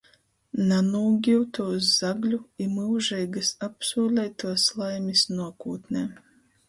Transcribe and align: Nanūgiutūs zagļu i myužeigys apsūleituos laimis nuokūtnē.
Nanūgiutūs 0.69 1.89
zagļu 1.97 2.39
i 2.65 2.69
myužeigys 2.77 3.53
apsūleituos 3.71 4.67
laimis 4.81 5.27
nuokūtnē. 5.35 6.03